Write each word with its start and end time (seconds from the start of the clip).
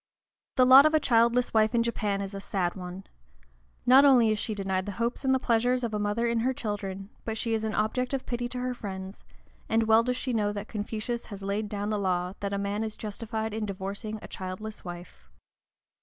The 0.55 0.65
lot 0.65 0.87
of 0.87 0.95
a 0.95 0.99
childless 0.99 1.53
wife 1.53 1.75
in 1.75 1.83
Japan 1.83 2.21
is 2.21 2.33
a 2.33 2.39
sad 2.39 2.75
one. 2.75 3.03
Not 3.85 4.03
only 4.03 4.31
is 4.31 4.39
she 4.39 4.55
denied 4.55 4.87
the 4.87 4.93
hopes 4.93 5.23
and 5.23 5.31
the 5.31 5.37
pleasures 5.37 5.83
of 5.83 5.93
a 5.93 5.99
mother 5.99 6.25
in 6.25 6.39
her 6.39 6.55
children, 6.55 7.11
but 7.23 7.37
she 7.37 7.53
is 7.53 7.63
an 7.63 7.75
object 7.75 8.11
of 8.11 8.25
pity 8.25 8.47
to 8.47 8.57
her 8.61 8.73
friends, 8.73 9.23
and 9.69 9.83
well 9.83 10.01
does 10.01 10.17
she 10.17 10.33
know 10.33 10.51
that 10.53 10.67
Confucius 10.67 11.27
has 11.27 11.43
laid 11.43 11.69
down 11.69 11.91
the 11.91 11.99
law 11.99 12.33
that 12.39 12.51
a 12.51 12.57
man 12.57 12.83
is 12.83 12.97
justified 12.97 13.53
in 13.53 13.67
divorcing 13.67 14.17
a 14.23 14.27
childless 14.27 14.83
wife. 14.83 15.29